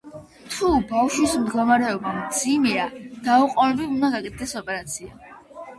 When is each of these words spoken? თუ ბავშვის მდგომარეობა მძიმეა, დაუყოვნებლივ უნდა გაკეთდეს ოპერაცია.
თუ 0.53 0.69
ბავშვის 0.91 1.35
მდგომარეობა 1.41 2.15
მძიმეა, 2.17 2.89
დაუყოვნებლივ 3.29 3.95
უნდა 3.99 4.13
გაკეთდეს 4.19 4.57
ოპერაცია. 4.65 5.17